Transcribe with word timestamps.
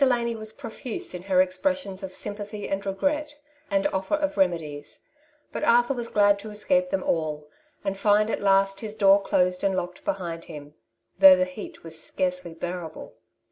Delany 0.01 0.35
was 0.35 0.51
profuse 0.53 1.13
in 1.13 1.21
her 1.21 1.43
ex 1.43 1.59
pressions 1.59 2.01
of 2.01 2.11
sympathy 2.11 2.67
and 2.67 2.83
regret, 2.87 3.37
and 3.69 3.85
offer 3.93 4.15
of 4.15 4.35
remedies 4.35 5.01
\ 5.27 5.51
but 5.51 5.63
Arthur 5.63 5.93
was 5.93 6.07
glad 6.09 6.39
to 6.39 6.49
escape 6.49 6.89
them 6.89 7.03
all, 7.03 7.47
and 7.83 7.95
find 7.95 8.31
at 8.31 8.41
last 8.41 8.79
his 8.79 8.95
door 8.95 9.21
closed 9.21 9.63
and 9.63 9.77
locked 9.77 10.03
behind 10.03 10.45
him, 10.45 10.73
though 11.19 11.35
the 11.35 11.45
heat 11.45 11.83
was 11.83 12.01
scarcely 12.03 12.55
bearable. 12.55 13.13